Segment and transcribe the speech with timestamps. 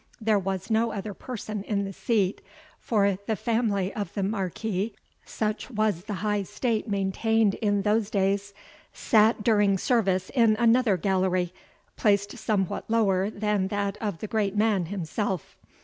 [0.19, 2.41] There was no other person in the seat;
[2.79, 8.51] for the family of the Marquis, such was the high state maintained in those days,
[8.91, 11.53] sate during service in another gallery,
[11.97, 15.55] placed somewhat lower than that of the great man himself.